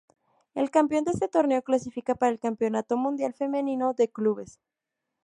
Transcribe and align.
El 0.55 0.71
campeón 0.71 1.03
de 1.03 1.11
este 1.11 1.27
torneo 1.27 1.61
clasifica 1.61 2.15
para 2.15 2.31
el 2.31 2.39
Campeonato 2.39 2.97
Mundial 2.97 3.35
Femenino 3.35 3.93
de 3.93 4.09
Clubes. 4.09 4.59